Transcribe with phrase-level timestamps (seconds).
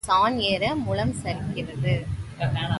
[0.05, 1.93] சாண் ஏற முழம் சறுக்கிறது.